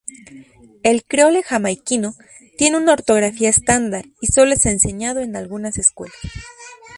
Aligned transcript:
El 0.81 1.03
creole 1.05 1.43
jamaiquino 1.43 2.15
tiene 2.57 2.77
una 2.77 2.91
ortografía 2.93 3.49
estándar 3.49 4.05
y 4.19 4.31
solo 4.31 4.53
es 4.53 4.65
enseñado 4.65 5.19
en 5.19 5.35
algunas 5.35 5.77
escuelas. 5.77 6.17